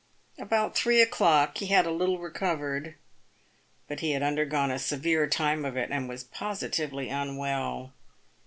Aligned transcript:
About 0.39 0.75
three 0.75 0.99
o'clock 0.99 1.59
he 1.59 1.67
had 1.67 1.85
a 1.85 1.91
little 1.91 2.17
recovered, 2.17 2.95
but 3.87 3.99
he 3.99 4.13
had 4.13 4.23
undergone 4.23 4.71
a 4.71 4.79
severe 4.79 5.27
time 5.27 5.63
of 5.63 5.77
it, 5.77 5.91
and 5.91 6.09
was 6.09 6.23
positively 6.23 7.09
unwell. 7.09 7.91